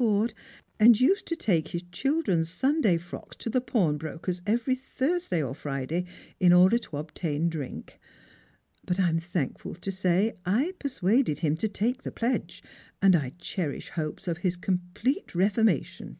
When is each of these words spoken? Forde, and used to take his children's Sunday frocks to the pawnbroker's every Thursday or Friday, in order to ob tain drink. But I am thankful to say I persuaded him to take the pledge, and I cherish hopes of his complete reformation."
Forde, 0.00 0.32
and 0.78 1.00
used 1.00 1.26
to 1.26 1.34
take 1.34 1.66
his 1.66 1.82
children's 1.90 2.48
Sunday 2.48 2.98
frocks 2.98 3.34
to 3.38 3.50
the 3.50 3.60
pawnbroker's 3.60 4.40
every 4.46 4.76
Thursday 4.76 5.42
or 5.42 5.56
Friday, 5.56 6.04
in 6.38 6.52
order 6.52 6.78
to 6.78 6.96
ob 6.96 7.12
tain 7.14 7.48
drink. 7.48 7.98
But 8.84 9.00
I 9.00 9.08
am 9.08 9.18
thankful 9.18 9.74
to 9.74 9.90
say 9.90 10.36
I 10.46 10.74
persuaded 10.78 11.40
him 11.40 11.56
to 11.56 11.66
take 11.66 12.02
the 12.04 12.12
pledge, 12.12 12.62
and 13.02 13.16
I 13.16 13.30
cherish 13.40 13.88
hopes 13.88 14.28
of 14.28 14.38
his 14.38 14.54
complete 14.54 15.34
reformation." 15.34 16.18